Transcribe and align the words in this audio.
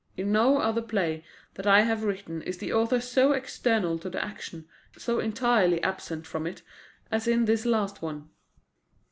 In 0.17 0.31
no 0.31 0.57
other 0.57 0.81
play 0.81 1.23
that 1.53 1.67
I 1.67 1.81
have 1.81 2.03
written 2.03 2.41
is 2.41 2.57
the 2.57 2.73
author 2.73 2.99
so 2.99 3.33
external 3.33 3.99
to 3.99 4.09
the 4.09 4.19
action, 4.23 4.67
so 4.97 5.19
entirely 5.19 5.79
absent 5.83 6.25
from 6.25 6.47
it, 6.47 6.63
as 7.11 7.27
in 7.27 7.45
this 7.45 7.67
last 7.67 8.01
one." 8.01 8.31